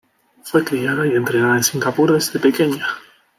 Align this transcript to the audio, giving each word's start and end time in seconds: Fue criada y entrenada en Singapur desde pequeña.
Fue 0.41 0.65
criada 0.65 1.05
y 1.05 1.13
entrenada 1.15 1.57
en 1.57 1.63
Singapur 1.63 2.11
desde 2.11 2.39
pequeña. 2.39 2.87